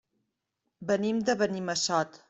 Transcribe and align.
Venim 0.93 1.21
de 1.29 1.37
Benimassot. 1.43 2.19